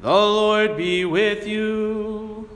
The 0.00 0.08
Lord 0.08 0.76
be 0.76 1.04
with 1.04 1.44
you. 1.44 2.48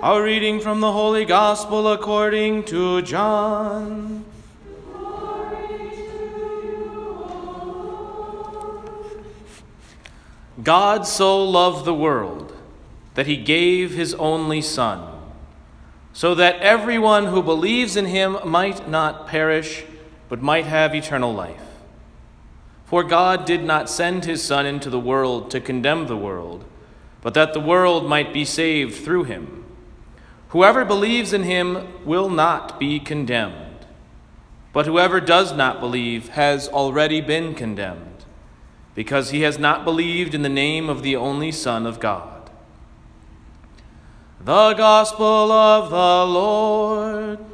A 0.00 0.22
reading 0.22 0.60
from 0.60 0.78
the 0.78 0.92
Holy 0.92 1.24
Gospel 1.24 1.88
according 1.90 2.62
to 2.66 3.02
John. 3.02 4.24
Glory 4.92 5.66
to 5.66 5.96
you, 6.62 7.24
God 10.62 11.04
so 11.04 11.42
loved 11.42 11.84
the 11.84 11.94
world 11.94 12.56
that 13.14 13.26
he 13.26 13.36
gave 13.36 13.94
his 13.94 14.14
only 14.14 14.60
Son, 14.62 15.20
so 16.12 16.36
that 16.36 16.60
everyone 16.60 17.26
who 17.26 17.42
believes 17.42 17.96
in 17.96 18.06
him 18.06 18.38
might 18.44 18.88
not 18.88 19.26
perish, 19.26 19.84
but 20.28 20.40
might 20.40 20.66
have 20.66 20.94
eternal 20.94 21.34
life. 21.34 21.73
For 22.94 23.02
God 23.02 23.44
did 23.44 23.64
not 23.64 23.90
send 23.90 24.24
his 24.24 24.40
Son 24.40 24.66
into 24.66 24.88
the 24.88 25.00
world 25.00 25.50
to 25.50 25.60
condemn 25.60 26.06
the 26.06 26.16
world, 26.16 26.64
but 27.22 27.34
that 27.34 27.52
the 27.52 27.58
world 27.58 28.08
might 28.08 28.32
be 28.32 28.44
saved 28.44 28.94
through 28.94 29.24
him. 29.24 29.64
Whoever 30.50 30.84
believes 30.84 31.32
in 31.32 31.42
him 31.42 31.88
will 32.04 32.28
not 32.28 32.78
be 32.78 33.00
condemned, 33.00 33.84
but 34.72 34.86
whoever 34.86 35.20
does 35.20 35.52
not 35.52 35.80
believe 35.80 36.28
has 36.28 36.68
already 36.68 37.20
been 37.20 37.56
condemned 37.56 38.26
because 38.94 39.30
he 39.30 39.40
has 39.40 39.58
not 39.58 39.84
believed 39.84 40.32
in 40.32 40.42
the 40.42 40.48
name 40.48 40.88
of 40.88 41.02
the 41.02 41.16
only 41.16 41.50
Son 41.50 41.86
of 41.86 41.98
God. 41.98 42.48
The 44.38 44.72
Gospel 44.74 45.50
of 45.50 45.90
the 45.90 46.32
Lord. 46.32 47.53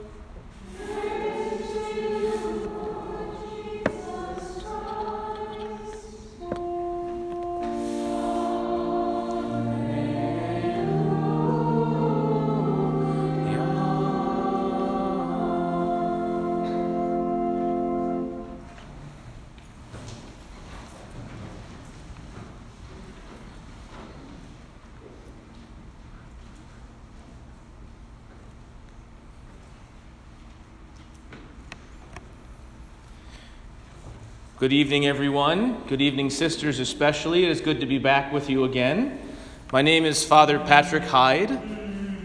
Good 34.61 34.75
evening, 34.75 35.07
everyone. 35.07 35.85
Good 35.87 36.03
evening, 36.03 36.29
sisters, 36.29 36.81
especially. 36.81 37.45
It 37.47 37.51
is 37.51 37.63
good 37.63 37.81
to 37.81 37.87
be 37.87 37.97
back 37.97 38.31
with 38.31 38.51
you 38.51 38.65
again. 38.65 39.19
My 39.73 39.81
name 39.81 40.05
is 40.05 40.23
Father 40.23 40.59
Patrick 40.59 41.05
Hyde. 41.05 41.59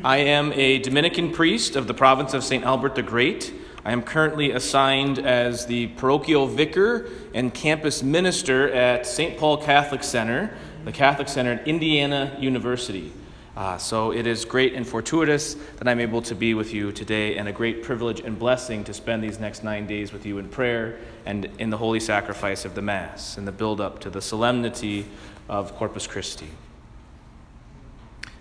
I 0.04 0.18
am 0.18 0.52
a 0.52 0.80
Dominican 0.80 1.32
priest 1.32 1.78
of 1.78 1.88
the 1.88 1.94
province 1.94 2.34
of 2.34 2.44
St. 2.44 2.66
Albert 2.66 2.96
the 2.96 3.04
Great. 3.04 3.54
I 3.86 3.94
am 3.94 4.02
currently 4.02 4.52
assigned 4.52 5.18
as 5.18 5.66
the 5.66 5.88
parochial 5.96 6.46
vicar 6.46 7.08
and 7.34 7.54
campus 7.54 8.04
minister 8.04 8.70
at 8.70 9.08
St. 9.08 9.38
Paul 9.38 9.56
Catholic 9.56 10.04
Center, 10.04 10.58
the 10.84 10.92
Catholic 10.92 11.30
Center 11.30 11.54
at 11.54 11.66
Indiana 11.66 12.36
University. 12.38 13.14
Uh, 13.56 13.78
so 13.78 14.12
it 14.12 14.28
is 14.28 14.44
great 14.44 14.74
and 14.74 14.86
fortuitous 14.86 15.54
that 15.78 15.88
I'm 15.88 16.02
able 16.02 16.22
to 16.24 16.36
be 16.36 16.54
with 16.54 16.74
you 16.74 16.92
today, 16.92 17.38
and 17.38 17.48
a 17.48 17.54
great 17.54 17.84
privilege 17.84 18.20
and 18.20 18.38
blessing 18.38 18.84
to 18.84 18.94
spend 18.94 19.24
these 19.24 19.40
next 19.40 19.64
nine 19.64 19.88
days 19.88 20.12
with 20.12 20.26
you 20.26 20.40
in 20.40 20.50
prayer 20.50 21.00
and 21.26 21.46
in 21.58 21.70
the 21.70 21.78
holy 21.78 22.02
sacrifice 22.02 22.66
of 22.66 22.76
the 22.76 22.82
Mass 22.82 23.38
and 23.38 23.48
the 23.48 23.54
build 23.54 23.80
up 23.80 24.00
to 24.00 24.10
the 24.10 24.22
solemnity 24.22 25.06
of 25.48 25.74
Corpus 25.76 26.06
Christi. 26.06 26.50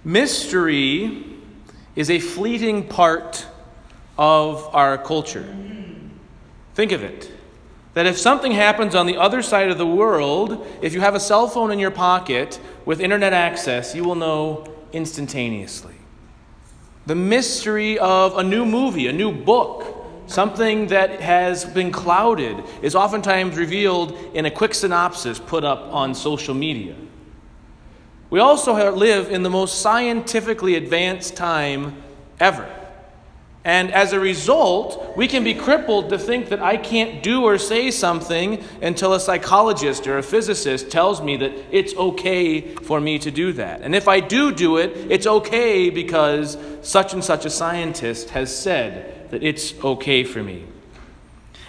Mystery 0.02 1.24
is 1.94 2.10
a 2.10 2.18
fleeting 2.18 2.88
part 2.88 3.46
of 4.18 4.68
our 4.74 4.98
culture. 4.98 5.54
Think 6.74 6.90
of 6.90 7.04
it. 7.04 7.30
That 7.94 8.06
if 8.06 8.18
something 8.18 8.50
happens 8.50 8.96
on 8.96 9.06
the 9.06 9.16
other 9.16 9.42
side 9.42 9.70
of 9.70 9.78
the 9.78 9.86
world, 9.86 10.66
if 10.82 10.92
you 10.92 11.00
have 11.00 11.14
a 11.14 11.20
cell 11.20 11.46
phone 11.46 11.70
in 11.70 11.78
your 11.78 11.92
pocket 11.92 12.58
with 12.84 13.00
internet 13.00 13.32
access, 13.32 13.94
you 13.94 14.02
will 14.02 14.16
know 14.16 14.73
instantaneously. 14.94 15.94
The 17.06 17.14
mystery 17.14 17.98
of 17.98 18.38
a 18.38 18.42
new 18.42 18.64
movie, 18.64 19.08
a 19.08 19.12
new 19.12 19.32
book, 19.32 20.06
something 20.26 20.86
that 20.86 21.20
has 21.20 21.64
been 21.64 21.92
clouded, 21.92 22.62
is 22.80 22.94
oftentimes 22.94 23.56
revealed 23.56 24.12
in 24.32 24.46
a 24.46 24.50
quick 24.50 24.72
synopsis 24.72 25.38
put 25.38 25.64
up 25.64 25.92
on 25.92 26.14
social 26.14 26.54
media. 26.54 26.94
We 28.30 28.40
also 28.40 28.90
live 28.92 29.30
in 29.30 29.42
the 29.42 29.50
most 29.50 29.82
scientifically 29.82 30.76
advanced 30.76 31.36
time 31.36 32.02
ever. 32.40 32.83
And 33.66 33.90
as 33.92 34.12
a 34.12 34.20
result, 34.20 35.16
we 35.16 35.26
can 35.26 35.42
be 35.42 35.54
crippled 35.54 36.10
to 36.10 36.18
think 36.18 36.50
that 36.50 36.60
I 36.62 36.76
can't 36.76 37.22
do 37.22 37.44
or 37.44 37.56
say 37.56 37.90
something 37.90 38.62
until 38.82 39.14
a 39.14 39.20
psychologist 39.20 40.06
or 40.06 40.18
a 40.18 40.22
physicist 40.22 40.90
tells 40.90 41.22
me 41.22 41.38
that 41.38 41.52
it's 41.70 41.94
okay 41.94 42.60
for 42.60 43.00
me 43.00 43.18
to 43.20 43.30
do 43.30 43.54
that. 43.54 43.80
And 43.80 43.94
if 43.94 44.06
I 44.06 44.20
do 44.20 44.52
do 44.52 44.76
it, 44.76 44.92
it's 45.10 45.26
okay 45.26 45.88
because 45.88 46.58
such 46.82 47.14
and 47.14 47.24
such 47.24 47.46
a 47.46 47.50
scientist 47.50 48.30
has 48.30 48.54
said 48.54 49.30
that 49.30 49.42
it's 49.42 49.72
okay 49.82 50.24
for 50.24 50.42
me. 50.42 50.64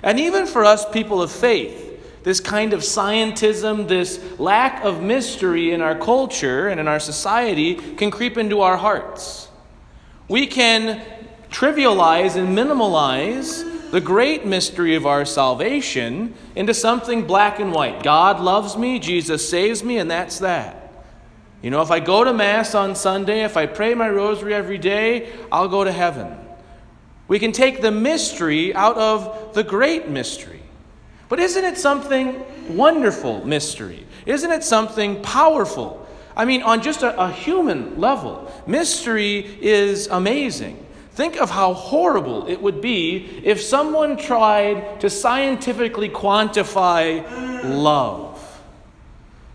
And 0.04 0.20
even 0.20 0.48
for 0.48 0.66
us 0.66 0.88
people 0.90 1.22
of 1.22 1.32
faith, 1.32 1.84
this 2.24 2.42
kind 2.42 2.74
of 2.74 2.82
scientism, 2.82 3.88
this 3.88 4.20
lack 4.38 4.84
of 4.84 5.02
mystery 5.02 5.72
in 5.72 5.80
our 5.80 5.96
culture 5.96 6.68
and 6.68 6.80
in 6.80 6.90
our 6.90 7.00
society 7.00 7.76
can 7.76 8.12
creep 8.12 8.38
into 8.38 8.60
our 8.62 8.76
hearts. 8.76 9.48
We 10.28 10.48
can 10.48 11.06
trivialize 11.50 12.36
and 12.36 12.58
minimalize 12.58 13.92
the 13.92 14.02
great 14.02 14.46
mystery 14.46 14.96
of 14.96 15.06
our 15.06 15.26
salvation 15.26 16.34
into 16.56 16.74
something 16.74 17.26
black 17.26 17.60
and 17.60 17.72
white. 17.72 18.04
God 18.04 18.40
loves 18.40 18.76
me, 18.76 19.00
Jesus 19.00 19.48
saves 19.48 19.84
me, 19.84 19.98
and 19.98 20.10
that's 20.10 20.40
that. 20.40 20.92
You 21.62 21.72
know, 21.72 21.82
if 21.82 21.92
I 21.92 22.00
go 22.00 22.24
to 22.24 22.34
Mass 22.34 22.76
on 22.76 22.96
Sunday, 22.96 23.44
if 23.44 23.58
I 23.58 23.66
pray 23.66 23.94
my 23.94 24.10
rosary 24.10 24.54
every 24.54 24.78
day, 24.78 25.32
I'll 25.52 25.68
go 25.68 25.84
to 25.84 25.92
heaven. 25.92 26.38
We 27.28 27.40
can 27.40 27.52
take 27.52 27.82
the 27.82 27.92
mystery 27.92 28.76
out 28.76 28.98
of 28.98 29.54
the 29.54 29.64
great 29.64 30.10
mystery. 30.10 30.62
But 31.28 31.40
isn't 31.40 31.64
it 31.64 31.78
something 31.78 32.44
wonderful 32.76 33.46
mystery? 33.46 34.06
Isn't 34.26 34.52
it 34.52 34.64
something 34.64 35.22
powerful? 35.24 36.08
I 36.36 36.46
mean, 36.46 36.62
on 36.62 36.82
just 36.82 37.02
a, 37.02 37.20
a 37.20 37.32
human 37.32 38.00
level, 38.00 38.52
mystery 38.68 39.40
is 39.62 40.08
amazing. 40.08 40.86
Think 41.16 41.38
of 41.38 41.50
how 41.50 41.74
horrible 41.74 42.46
it 42.48 42.62
would 42.62 42.82
be 42.82 43.40
if 43.42 43.62
someone 43.62 44.18
tried 44.18 45.00
to 45.00 45.10
scientifically 45.10 46.10
quantify 46.10 47.24
love. 47.64 48.62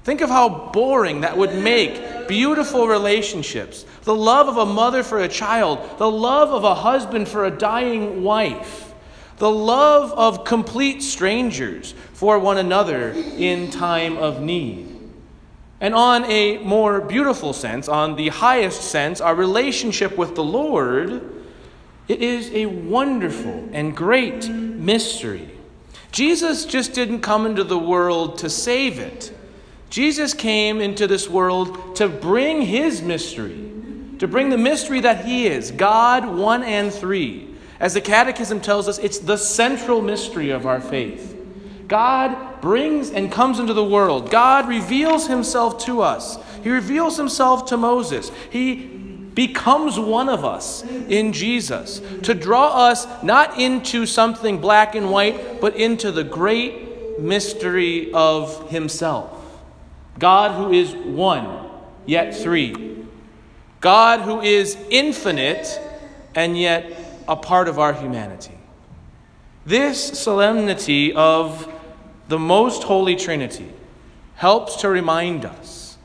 Think 0.03 0.22
of 0.22 0.31
how 0.31 0.70
boring 0.72 1.20
that 1.20 1.37
would 1.37 1.54
make 1.54 2.26
beautiful 2.26 2.88
relationships. 2.88 3.84
The 4.04 4.15
love 4.15 4.49
of 4.49 4.56
a 4.56 4.65
mother 4.65 5.03
for 5.03 5.19
a 5.19 5.28
child, 5.28 5.99
the 5.99 6.10
love 6.10 6.49
of 6.49 6.65
a 6.65 6.75
husband 6.75 7.28
for 7.28 7.44
a 7.44 7.50
dying 7.50 8.22
wife, 8.22 8.94
the 9.37 9.50
love 9.50 10.12
of 10.12 10.47
complete 10.47 11.03
strangers 11.03 11.93
for 12.15 12.38
one 12.38 12.56
another 12.56 13.10
in 13.10 13.70
time 13.70 14.16
of 14.16 14.41
need. 14.41 14.97
And 15.78 15.94
on 15.94 16.25
a 16.25 16.56
more 16.56 17.03
beautiful 17.03 17.53
sense, 17.53 17.87
on 17.87 18.16
the 18.16 18.28
highest 18.28 18.81
sense, 18.81 19.20
our 19.20 19.34
relationship 19.34 20.16
with 20.16 20.34
the 20.34 20.44
Lord 20.44 21.37
it 22.10 22.22
is 22.22 22.50
a 22.50 22.66
wonderful 22.66 23.69
and 23.72 23.97
great 23.97 24.48
mystery. 24.48 25.48
Jesus 26.10 26.65
just 26.65 26.93
didn't 26.93 27.21
come 27.21 27.47
into 27.47 27.62
the 27.62 27.78
world 27.78 28.38
to 28.38 28.50
save 28.50 28.98
it. 28.98 29.32
Jesus 29.90 30.35
came 30.35 30.81
into 30.81 31.06
this 31.06 31.29
world 31.29 31.94
to 31.96 32.08
bring 32.08 32.62
his 32.62 33.00
mystery, 33.00 33.73
to 34.19 34.26
bring 34.26 34.50
the 34.50 34.58
mystery 34.58 34.99
that 35.02 35.25
he 35.25 35.46
is 35.46 35.70
God, 35.70 36.26
one 36.26 36.64
and 36.64 36.93
three. 36.93 37.55
As 37.79 37.94
the 37.94 38.00
Catechism 38.00 38.61
tells 38.61 38.88
us, 38.88 38.99
it's 38.99 39.20
the 39.20 39.37
central 39.37 40.02
mystery 40.02 40.50
of 40.50 40.67
our 40.67 40.81
faith. 40.81 41.37
God 41.87 42.61
brings 42.61 43.11
and 43.11 43.31
comes 43.31 43.61
into 43.61 43.73
the 43.73 43.85
world. 43.85 44.32
God 44.32 44.69
reveals 44.69 45.29
himself 45.29 45.85
to 45.85 46.02
us. 46.02 46.38
He 46.64 46.70
reveals 46.70 47.17
himself 47.17 47.67
to 47.67 47.76
Moses. 47.76 48.32
He 48.50 49.10
becomes 49.35 49.99
one 49.99 50.29
of 50.29 50.44
us 50.44 50.82
in 50.82 51.32
Jesus, 51.32 52.00
to 52.23 52.35
draw 52.35 52.88
us 52.88 53.06
not 53.23 53.59
into 53.59 54.06
something 54.06 54.61
black 54.61 54.94
and 54.94 55.11
white, 55.11 55.61
but 55.61 55.77
into 55.77 56.11
the 56.11 56.25
great 56.25 57.19
mystery 57.19 58.12
of 58.12 58.71
Himself. 58.71 59.37
God 60.19 60.53
who 60.53 60.73
is 60.73 60.94
one, 60.94 61.71
yet 62.06 62.35
three. 62.35 63.06
God 63.81 64.21
who 64.21 64.41
is 64.41 64.77
infinite 64.91 65.81
and 66.35 66.59
yet 66.59 67.23
a 67.26 67.37
part 67.37 67.69
of 67.69 67.79
our 67.79 67.93
humanity. 67.93 68.59
This 69.65 70.19
solemnity 70.19 71.12
of 71.12 71.73
the 72.29 72.38
most 72.38 72.83
holy 72.83 73.17
Trinity 73.17 73.73
helps 74.35 74.76
to 74.76 74.88
remind 74.88 75.44
us 75.44 75.97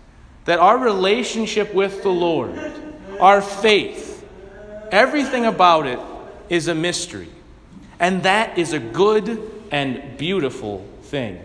that 0.46 0.60
our 0.60 0.78
relationship 0.78 1.74
with 1.74 2.04
the 2.04 2.10
Lord, 2.10 2.56
our 3.20 3.42
faith, 3.42 4.26
everything 4.92 5.46
about 5.46 5.88
it 5.88 6.00
is 6.50 6.68
a 6.68 6.76
mystery. 6.76 7.30
And 8.00 8.24
that 8.24 8.58
is 8.58 8.74
a 8.74 8.80
good 8.80 9.52
and 9.72 10.18
beautiful 10.18 10.86
thing. 11.04 11.40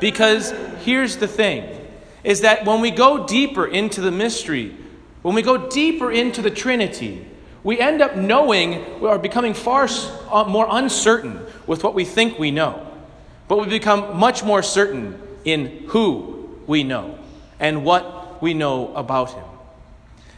Because 0.00 0.52
here's 0.82 1.16
the 1.16 1.28
thing 1.28 1.80
is 2.22 2.40
that 2.40 2.64
when 2.64 2.80
we 2.80 2.90
go 2.90 3.26
deeper 3.26 3.66
into 3.66 4.00
the 4.00 4.10
mystery, 4.10 4.74
when 5.22 5.34
we 5.34 5.42
go 5.42 5.68
deeper 5.68 6.10
into 6.10 6.40
the 6.40 6.50
Trinity, 6.50 7.26
we 7.62 7.78
end 7.78 8.02
up 8.02 8.16
knowing 8.16 8.82
or 9.00 9.18
becoming 9.18 9.54
far 9.54 9.88
uh, 10.30 10.44
more 10.44 10.66
uncertain 10.70 11.40
with 11.66 11.82
what 11.82 11.94
we 11.94 12.04
think 12.04 12.38
we 12.38 12.50
know. 12.50 12.86
But 13.48 13.58
we 13.58 13.66
become 13.66 14.18
much 14.18 14.42
more 14.42 14.62
certain 14.62 15.20
in 15.44 15.84
who 15.88 16.58
we 16.66 16.82
know 16.82 17.18
and 17.60 17.84
what 17.84 18.42
we 18.42 18.54
know 18.54 18.94
about 18.94 19.32
Him. 19.32 19.44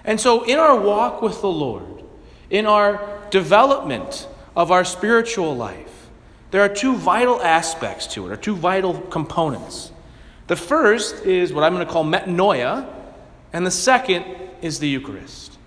And 0.06 0.20
so, 0.20 0.44
in 0.44 0.58
our 0.58 0.78
walk 0.80 1.20
with 1.20 1.40
the 1.40 1.50
Lord, 1.50 2.04
in 2.48 2.64
our 2.64 3.20
development 3.30 4.28
of 4.54 4.70
our 4.70 4.84
spiritual 4.84 5.54
life, 5.56 6.08
there 6.52 6.62
are 6.62 6.68
two 6.68 6.94
vital 6.94 7.42
aspects 7.42 8.06
to 8.14 8.26
it, 8.26 8.32
or 8.32 8.36
two 8.36 8.54
vital 8.54 9.00
components. 9.00 9.90
The 10.46 10.56
first 10.56 11.26
is 11.26 11.52
what 11.52 11.64
I'm 11.64 11.74
going 11.74 11.84
to 11.84 11.92
call 11.92 12.04
metanoia, 12.04 12.88
and 13.52 13.66
the 13.66 13.70
second 13.70 14.24
is 14.62 14.78
the 14.78 14.88
Eucharist. 14.88 15.58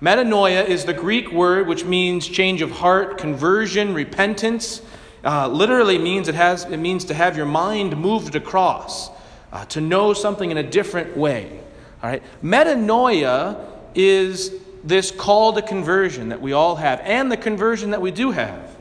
Metanoia 0.00 0.66
is 0.66 0.86
the 0.86 0.94
Greek 0.94 1.30
word 1.30 1.66
which 1.66 1.84
means 1.84 2.26
change 2.26 2.62
of 2.62 2.70
heart, 2.70 3.18
conversion, 3.18 3.92
repentance. 3.92 4.80
Uh, 5.22 5.48
literally 5.48 5.98
means 5.98 6.28
it, 6.28 6.34
has, 6.34 6.64
it 6.64 6.76
means 6.78 7.04
to 7.06 7.14
have 7.14 7.36
your 7.36 7.46
mind 7.46 7.96
moved 7.96 8.34
across, 8.34 9.10
uh, 9.52 9.64
to 9.66 9.80
know 9.80 10.14
something 10.14 10.50
in 10.50 10.56
a 10.56 10.62
different 10.62 11.16
way. 11.16 11.60
All 12.06 12.12
right? 12.12 12.22
Metanoia 12.40 13.66
is 13.96 14.52
this 14.84 15.10
call 15.10 15.54
to 15.54 15.62
conversion 15.62 16.28
that 16.28 16.40
we 16.40 16.52
all 16.52 16.76
have, 16.76 17.00
and 17.00 17.32
the 17.32 17.36
conversion 17.36 17.90
that 17.90 18.00
we 18.00 18.12
do 18.12 18.30
have. 18.30 18.76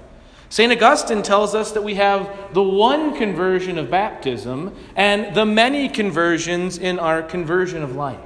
St. 0.49 0.71
Augustine 0.71 1.23
tells 1.23 1.55
us 1.55 1.71
that 1.71 1.83
we 1.83 1.95
have 1.95 2.53
the 2.53 2.61
one 2.61 3.17
conversion 3.17 3.79
of 3.79 3.89
baptism 3.89 4.75
and 4.95 5.35
the 5.35 5.43
many 5.43 5.89
conversions 5.89 6.77
in 6.77 6.99
our 6.99 7.23
conversion 7.23 7.81
of 7.81 7.95
life 7.95 8.19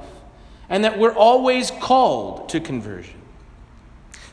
and 0.68 0.84
that 0.84 0.98
we're 0.98 1.14
always 1.14 1.70
called 1.70 2.50
to 2.50 2.60
conversion. 2.60 3.18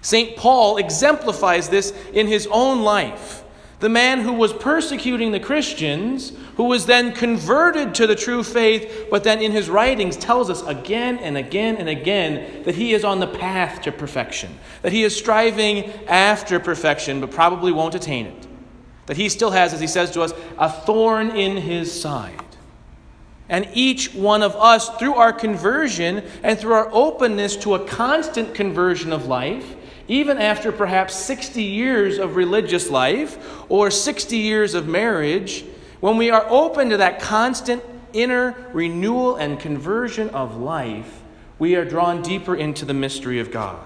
St. 0.02 0.36
Paul 0.36 0.78
exemplifies 0.78 1.70
this 1.70 1.94
in 2.12 2.28
his 2.28 2.46
own 2.52 2.82
life. 2.82 3.42
The 3.80 3.90
man 3.90 4.22
who 4.22 4.34
was 4.34 4.54
persecuting 4.54 5.32
the 5.32 5.40
Christians, 5.40 6.34
who 6.56 6.64
was 6.64 6.88
then 6.88 7.14
converted 7.14 7.94
to 7.96 8.08
the 8.08 8.16
true 8.16 8.44
faith, 8.44 9.08
but 9.12 9.24
then 9.24 9.40
in 9.40 9.52
his 9.52 9.70
writings 9.70 10.18
tells 10.18 10.50
us 10.50 10.64
again 10.64 11.20
and 11.20 11.38
again 11.38 11.78
and 11.78 11.88
again 11.88 12.64
that 12.64 12.74
he 12.74 12.94
is 12.94 13.04
on 13.04 13.20
the 13.20 13.28
path 13.28 13.84
to 13.84 13.92
perfection, 13.92 14.58
that 14.82 14.92
he 14.92 15.04
is 15.04 15.16
striving 15.16 15.92
after 16.08 16.60
perfection, 16.60 17.22
but 17.22 17.30
probably 17.30 17.72
won't 17.72 17.94
attain 17.94 18.26
it. 18.26 18.48
That 19.06 19.18
he 19.18 19.30
still 19.30 19.52
has, 19.52 19.74
as 19.74 19.80
he 19.80 19.88
says 19.88 20.10
to 20.12 20.22
us, 20.22 20.34
a 20.58 20.72
thorn 20.72 21.30
in 21.30 21.58
his 21.58 22.02
side. 22.02 22.42
And 23.48 23.70
each 23.74 24.14
one 24.14 24.42
of 24.42 24.56
us, 24.56 24.90
through 24.98 25.14
our 25.14 25.32
conversion 25.32 26.24
and 26.44 26.60
through 26.60 26.74
our 26.74 26.90
openness 26.92 27.56
to 27.58 27.76
a 27.76 27.86
constant 27.86 28.56
conversion 28.56 29.14
of 29.14 29.28
life, 29.28 29.76
even 30.08 30.38
after 30.38 30.72
perhaps 30.72 31.16
60 31.16 31.62
years 31.62 32.18
of 32.18 32.36
religious 32.36 32.90
life 32.90 33.38
or 33.70 33.92
60 33.92 34.38
years 34.38 34.74
of 34.74 34.88
marriage, 34.88 35.66
when 36.00 36.18
we 36.18 36.30
are 36.30 36.46
open 36.50 36.90
to 36.90 36.98
that 36.98 37.20
constant 37.20 37.84
inner 38.14 38.56
renewal 38.72 39.36
and 39.36 39.60
conversion 39.60 40.30
of 40.30 40.58
life, 40.58 41.22
we 41.60 41.76
are 41.76 41.86
drawn 41.86 42.22
deeper 42.22 42.56
into 42.56 42.86
the 42.86 42.94
mystery 42.94 43.40
of 43.40 43.52
God. 43.52 43.84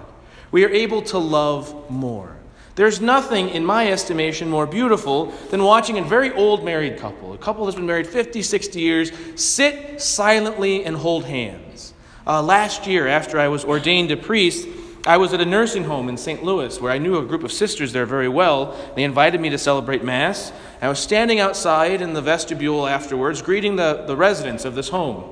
We 0.52 0.66
are 0.66 0.70
able 0.70 1.02
to 1.04 1.18
love 1.18 1.90
more. 1.90 2.36
There's 2.76 3.02
nothing, 3.02 3.50
in 3.50 3.66
my 3.66 3.92
estimation, 3.92 4.50
more 4.50 4.66
beautiful 4.66 5.28
than 5.50 5.64
watching 5.64 5.98
a 5.98 6.04
very 6.04 6.32
old 6.34 6.64
married 6.64 6.98
couple, 6.98 7.34
a 7.34 7.38
couple 7.38 7.66
that's 7.66 7.76
been 7.76 7.86
married 7.86 8.08
50, 8.08 8.42
60 8.42 8.80
years, 8.80 9.12
sit 9.36 10.02
silently 10.02 10.86
and 10.86 10.96
hold 10.96 11.26
hands. 11.26 11.94
Uh, 12.26 12.42
last 12.42 12.88
year, 12.88 13.08
after 13.08 13.40
I 13.40 13.50
was 13.50 13.66
ordained 13.66 14.12
a 14.12 14.18
priest, 14.18 14.68
I 15.08 15.18
was 15.18 15.34
at 15.34 15.42
a 15.42 15.46
nursing 15.46 15.86
home 15.86 16.10
in 16.10 16.18
St. 16.18 16.44
Louis 16.44 16.80
where 16.80 16.92
I 16.92 17.00
knew 17.00 17.18
a 17.18 17.26
group 17.26 17.44
of 17.44 17.52
sisters 17.52 17.92
there 17.92 18.06
very 18.06 18.30
well. 18.30 18.78
They 18.96 19.04
invited 19.04 19.42
me 19.42 19.50
to 19.50 19.58
celebrate 19.58 20.04
Mass. 20.04 20.54
I 20.80 20.90
was 20.90 21.00
standing 21.00 21.40
outside 21.40 22.04
in 22.04 22.14
the 22.14 22.22
vestibule 22.22 22.86
afterwards, 22.86 23.42
greeting 23.42 23.78
the, 23.78 24.04
the 24.06 24.16
residents 24.16 24.64
of 24.64 24.76
this 24.76 24.90
home. 24.90 25.24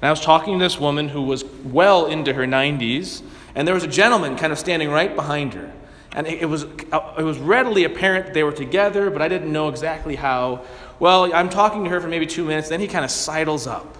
And 0.00 0.08
I 0.08 0.10
was 0.10 0.22
talking 0.22 0.58
to 0.58 0.64
this 0.64 0.80
woman 0.80 1.10
who 1.10 1.22
was 1.22 1.44
well 1.44 2.06
into 2.06 2.32
her 2.32 2.46
90s, 2.46 3.22
and 3.54 3.68
there 3.68 3.74
was 3.74 3.84
a 3.84 3.88
gentleman 3.88 4.36
kind 4.36 4.50
of 4.50 4.58
standing 4.58 4.88
right 4.88 5.14
behind 5.14 5.52
her. 5.52 5.74
And 6.12 6.26
it, 6.26 6.48
was, 6.48 6.64
uh, 6.90 7.14
it 7.18 7.22
was 7.22 7.36
readily 7.38 7.84
apparent 7.84 8.32
they 8.32 8.44
were 8.44 8.52
together, 8.52 9.10
but 9.10 9.20
I 9.20 9.28
didn't 9.28 9.52
know 9.52 9.68
exactly 9.68 10.16
how. 10.16 10.64
Well, 11.00 11.34
I'm 11.34 11.50
talking 11.50 11.84
to 11.84 11.90
her 11.90 12.00
for 12.00 12.08
maybe 12.08 12.26
two 12.26 12.46
minutes, 12.46 12.70
then 12.70 12.80
he 12.80 12.88
kind 12.88 13.04
of 13.04 13.10
sidles 13.10 13.66
up. 13.66 13.98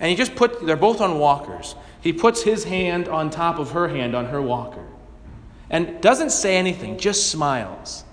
And 0.00 0.08
he 0.08 0.16
just 0.16 0.34
put, 0.34 0.64
they're 0.64 0.76
both 0.76 1.02
on 1.02 1.18
walkers. 1.18 1.74
He 2.04 2.12
puts 2.12 2.42
his 2.42 2.64
hand 2.64 3.08
on 3.08 3.30
top 3.30 3.58
of 3.58 3.70
her 3.70 3.88
hand 3.88 4.14
on 4.14 4.26
her 4.26 4.42
walker. 4.42 4.84
And 5.70 6.02
doesn't 6.02 6.32
say 6.32 6.58
anything, 6.58 6.98
just 6.98 7.30
smiles. 7.30 8.04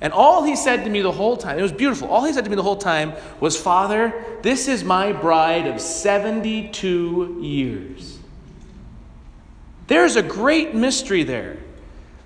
And 0.00 0.12
all 0.12 0.42
he 0.42 0.56
said 0.56 0.82
to 0.82 0.90
me 0.90 1.02
the 1.02 1.12
whole 1.12 1.36
time, 1.36 1.56
it 1.56 1.62
was 1.62 1.70
beautiful, 1.70 2.08
all 2.08 2.24
he 2.24 2.32
said 2.32 2.42
to 2.42 2.50
me 2.50 2.56
the 2.56 2.64
whole 2.64 2.76
time 2.76 3.12
was, 3.38 3.56
Father, 3.56 4.12
this 4.42 4.66
is 4.66 4.82
my 4.82 5.12
bride 5.12 5.68
of 5.68 5.80
72 5.80 7.38
years. 7.40 8.18
There's 9.86 10.16
a 10.16 10.22
great 10.22 10.74
mystery 10.74 11.22
there. 11.22 11.58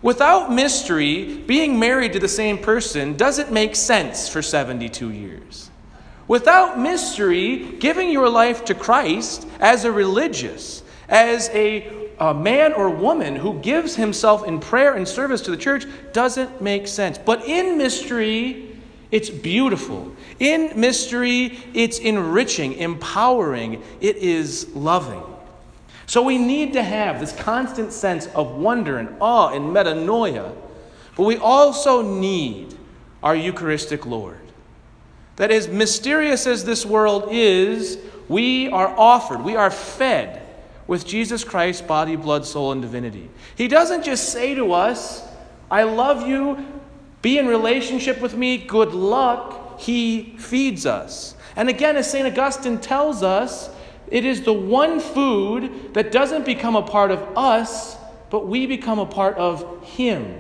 Without 0.00 0.50
mystery, 0.50 1.37
being 1.41 1.79
married 1.79 2.14
to 2.14 2.20
the 2.20 2.26
same 2.26 2.56
person 2.56 3.19
doesn't 3.19 3.53
make 3.53 3.76
sense 3.76 4.31
for 4.31 4.41
72 4.41 5.11
years. 5.11 5.70
Without 6.26 6.79
mystery, 6.79 7.76
giving 7.81 8.11
your 8.11 8.31
life 8.31 8.64
to 8.64 8.75
Christ 8.75 9.47
as 9.61 9.85
a 9.85 9.93
religious, 9.93 10.81
as 11.12 11.50
a, 11.50 12.09
a, 12.19 12.32
man 12.32 12.73
or 12.73 12.88
woman 12.88 13.37
who 13.37 13.61
gives 13.61 13.94
himself 13.94 14.49
in 14.49 14.59
prayer 14.59 14.94
and 14.94 15.06
service 15.06 15.43
to 15.43 15.50
the 15.50 15.56
church 15.56 15.85
doesn't 16.12 16.62
make 16.62 16.88
sense. 16.88 17.19
But 17.19 17.44
in 17.44 17.76
mystery, 17.76 18.79
it's 19.11 19.29
beautiful. 19.29 20.17
In 20.41 20.73
mystery, 20.75 21.59
it's 21.75 21.99
enriching, 21.99 22.73
empowering, 22.73 23.83
it 24.00 24.16
is 24.16 24.75
loving. 24.75 25.23
So 26.07 26.23
we 26.23 26.38
need 26.38 26.73
to 26.73 26.83
have 26.83 27.21
this 27.21 27.37
constant 27.37 27.92
sense 27.92 28.26
of 28.28 28.57
wonder 28.57 28.97
and 28.99 29.14
awe 29.21 29.50
and 29.50 29.66
metanoia, 29.66 30.54
but 31.14 31.25
we 31.25 31.37
also 31.37 32.00
need 32.00 32.75
our 33.23 33.37
Eucharistic 33.37 34.07
Lord. 34.07 34.38
That 35.37 35.50
as 35.50 35.69
mysterious 35.69 36.47
as 36.47 36.64
this 36.64 36.87
world 36.87 37.28
is, 37.31 37.99
we 38.28 38.71
are 38.71 38.88
offered, 38.88 39.42
we 39.42 39.57
are 39.57 39.71
fed 39.71 40.41
with 40.92 41.06
Jesus 41.06 41.42
Christ's 41.42 41.80
body, 41.80 42.16
blood, 42.16 42.44
soul, 42.44 42.70
and 42.70 42.82
divinity. 42.82 43.30
He 43.56 43.66
doesn't 43.66 44.04
just 44.04 44.28
say 44.28 44.54
to 44.54 44.75
us, 44.75 45.26
I 45.70 45.84
love 45.84 46.28
you, 46.28 46.66
be 47.22 47.38
in 47.38 47.46
relationship 47.46 48.20
with 48.20 48.37
me, 48.37 48.58
good 48.58 48.92
luck. 48.92 49.80
He 49.80 50.34
feeds 50.37 50.84
us. 50.84 51.34
And 51.56 51.70
again, 51.70 51.96
as 51.96 52.11
St. 52.11 52.26
Augustine 52.26 52.78
tells 52.78 53.22
us, 53.22 53.70
it 54.08 54.26
is 54.26 54.42
the 54.42 54.52
one 54.52 55.00
food 55.00 55.94
that 55.94 56.12
doesn't 56.12 56.44
become 56.44 56.76
a 56.76 56.82
part 56.82 57.11
of 57.11 57.38
us, 57.38 57.96
but 58.28 58.46
we 58.46 58.66
become 58.66 58.99
a 58.99 59.06
part 59.06 59.38
of 59.38 59.82
Him 59.82 60.38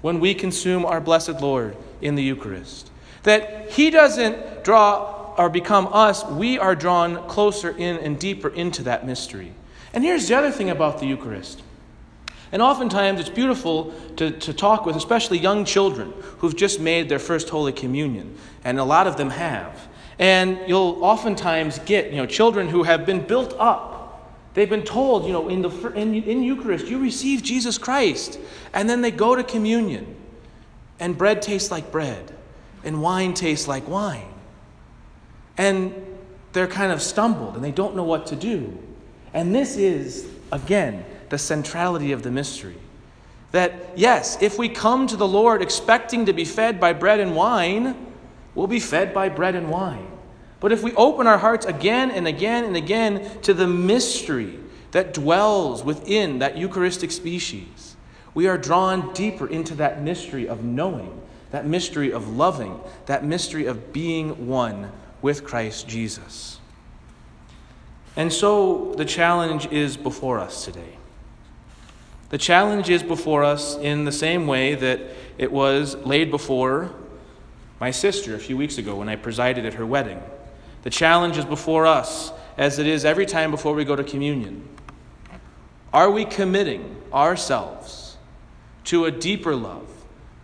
when 0.00 0.18
we 0.18 0.32
consume 0.32 0.86
our 0.86 1.02
blessed 1.02 1.42
Lord 1.42 1.76
in 2.00 2.14
the 2.14 2.22
Eucharist. 2.22 2.90
That 3.24 3.68
He 3.72 3.90
doesn't 3.90 4.64
draw 4.64 5.34
or 5.36 5.50
become 5.50 5.90
us, 5.92 6.24
we 6.24 6.58
are 6.58 6.74
drawn 6.74 7.28
closer 7.28 7.68
in 7.68 7.98
and 7.98 8.18
deeper 8.18 8.48
into 8.48 8.84
that 8.84 9.04
mystery. 9.06 9.52
And 9.92 10.04
here's 10.04 10.28
the 10.28 10.36
other 10.36 10.50
thing 10.50 10.70
about 10.70 11.00
the 11.00 11.06
Eucharist. 11.06 11.62
And 12.52 12.62
oftentimes 12.62 13.20
it's 13.20 13.28
beautiful 13.28 13.94
to, 14.16 14.30
to 14.30 14.52
talk 14.52 14.84
with, 14.84 14.96
especially 14.96 15.38
young 15.38 15.64
children 15.64 16.12
who've 16.38 16.56
just 16.56 16.80
made 16.80 17.08
their 17.08 17.18
first 17.18 17.48
Holy 17.48 17.72
Communion. 17.72 18.36
And 18.64 18.78
a 18.78 18.84
lot 18.84 19.06
of 19.06 19.16
them 19.16 19.30
have. 19.30 19.88
And 20.18 20.58
you'll 20.66 21.02
oftentimes 21.02 21.78
get, 21.80 22.10
you 22.10 22.16
know, 22.16 22.26
children 22.26 22.68
who 22.68 22.82
have 22.82 23.06
been 23.06 23.24
built 23.24 23.54
up. 23.58 23.96
They've 24.54 24.68
been 24.68 24.82
told, 24.82 25.26
you 25.26 25.32
know, 25.32 25.48
in, 25.48 25.62
the, 25.62 25.92
in, 25.92 26.14
in 26.14 26.42
Eucharist, 26.42 26.88
you 26.88 26.98
receive 26.98 27.42
Jesus 27.42 27.78
Christ. 27.78 28.38
And 28.74 28.90
then 28.90 29.00
they 29.00 29.12
go 29.12 29.36
to 29.36 29.44
communion. 29.44 30.16
And 30.98 31.16
bread 31.16 31.40
tastes 31.40 31.70
like 31.70 31.92
bread. 31.92 32.34
And 32.82 33.00
wine 33.00 33.32
tastes 33.32 33.68
like 33.68 33.88
wine. 33.88 34.28
And 35.56 35.94
they're 36.52 36.66
kind 36.66 36.90
of 36.90 37.00
stumbled 37.00 37.54
and 37.54 37.64
they 37.64 37.70
don't 37.70 37.94
know 37.94 38.02
what 38.02 38.26
to 38.26 38.36
do. 38.36 38.76
And 39.32 39.54
this 39.54 39.76
is, 39.76 40.28
again, 40.50 41.04
the 41.28 41.38
centrality 41.38 42.12
of 42.12 42.22
the 42.22 42.30
mystery. 42.30 42.76
That, 43.52 43.92
yes, 43.96 44.40
if 44.40 44.58
we 44.58 44.68
come 44.68 45.06
to 45.08 45.16
the 45.16 45.26
Lord 45.26 45.62
expecting 45.62 46.26
to 46.26 46.32
be 46.32 46.44
fed 46.44 46.78
by 46.78 46.92
bread 46.92 47.20
and 47.20 47.34
wine, 47.34 47.96
we'll 48.54 48.66
be 48.66 48.80
fed 48.80 49.12
by 49.12 49.28
bread 49.28 49.54
and 49.54 49.70
wine. 49.70 50.06
But 50.60 50.72
if 50.72 50.82
we 50.82 50.92
open 50.94 51.26
our 51.26 51.38
hearts 51.38 51.66
again 51.66 52.10
and 52.10 52.28
again 52.28 52.64
and 52.64 52.76
again 52.76 53.40
to 53.42 53.54
the 53.54 53.66
mystery 53.66 54.58
that 54.92 55.14
dwells 55.14 55.82
within 55.82 56.40
that 56.40 56.58
Eucharistic 56.58 57.10
species, 57.10 57.96
we 58.34 58.46
are 58.46 58.58
drawn 58.58 59.12
deeper 59.14 59.46
into 59.48 59.74
that 59.76 60.02
mystery 60.02 60.46
of 60.46 60.62
knowing, 60.62 61.20
that 61.50 61.66
mystery 61.66 62.12
of 62.12 62.28
loving, 62.28 62.78
that 63.06 63.24
mystery 63.24 63.66
of 63.66 63.92
being 63.92 64.46
one 64.46 64.92
with 65.22 65.44
Christ 65.44 65.88
Jesus. 65.88 66.59
And 68.20 68.30
so 68.30 68.92
the 68.98 69.06
challenge 69.06 69.72
is 69.72 69.96
before 69.96 70.40
us 70.40 70.66
today. 70.66 70.98
The 72.28 72.36
challenge 72.36 72.90
is 72.90 73.02
before 73.02 73.44
us 73.44 73.78
in 73.78 74.04
the 74.04 74.12
same 74.12 74.46
way 74.46 74.74
that 74.74 75.00
it 75.38 75.50
was 75.50 75.96
laid 76.04 76.30
before 76.30 76.90
my 77.80 77.90
sister 77.90 78.34
a 78.34 78.38
few 78.38 78.58
weeks 78.58 78.76
ago 78.76 78.96
when 78.96 79.08
I 79.08 79.16
presided 79.16 79.64
at 79.64 79.72
her 79.72 79.86
wedding. 79.86 80.22
The 80.82 80.90
challenge 80.90 81.38
is 81.38 81.46
before 81.46 81.86
us 81.86 82.30
as 82.58 82.78
it 82.78 82.86
is 82.86 83.06
every 83.06 83.24
time 83.24 83.50
before 83.50 83.72
we 83.72 83.86
go 83.86 83.96
to 83.96 84.04
communion. 84.04 84.68
Are 85.90 86.10
we 86.10 86.26
committing 86.26 87.00
ourselves 87.14 88.18
to 88.84 89.06
a 89.06 89.10
deeper 89.10 89.56
love, 89.56 89.88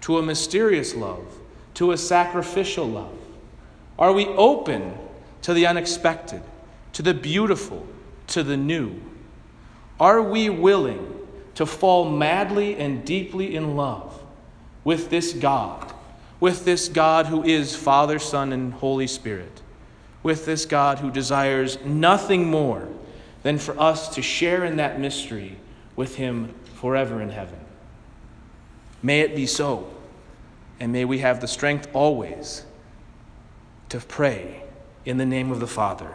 to 0.01 0.17
a 0.17 0.23
mysterious 0.23 0.95
love, 0.95 1.27
to 1.75 1.93
a 1.93 1.99
sacrificial 1.99 2.87
love? 2.87 3.19
Are 3.99 4.15
we 4.15 4.25
open 4.29 4.97
to 5.43 5.53
the 5.53 5.67
unexpected, 5.67 6.41
to 6.97 7.03
the 7.03 7.13
beautiful, 7.13 7.87
to 8.27 8.43
the 8.43 8.57
new? 8.57 8.99
Are 10.01 10.23
we 10.23 10.49
willing 10.49 11.15
to 11.55 11.67
fall 11.67 12.11
madly 12.11 12.75
and 12.77 13.05
deeply 13.05 13.55
in 13.55 13.77
love 13.77 14.19
with 14.83 15.11
this 15.11 15.35
God, 15.35 15.93
with 16.41 16.65
this 16.65 16.89
God 16.89 17.27
who 17.27 17.45
is 17.45 17.77
Father, 17.77 18.19
Son, 18.19 18.51
and 18.51 18.73
Holy 18.73 19.07
Spirit, 19.07 19.61
with 20.23 20.47
this 20.47 20.65
God 20.65 21.01
who 21.01 21.11
desires 21.11 21.79
nothing 21.85 22.51
more 22.51 22.89
than 23.43 23.59
for 23.59 23.79
us 23.79 24.09
to 24.15 24.23
share 24.23 24.65
in 24.65 24.77
that 24.77 24.99
mystery 24.99 25.59
with 25.97 26.17
Him 26.17 26.55
forever 26.77 27.21
in 27.21 27.29
heaven? 27.29 27.61
May 29.03 29.21
it 29.21 29.37
be 29.37 29.45
so, 29.45 29.93
and 30.81 30.93
may 30.93 31.05
we 31.05 31.19
have 31.19 31.43
the 31.43 31.47
strength 31.47 31.91
always 31.93 32.65
to 33.91 34.01
pray 34.01 34.63
in 35.05 35.19
the 35.19 35.27
name 35.27 35.53
of 35.53 35.61
the 35.61 35.67
Father, 35.67 36.15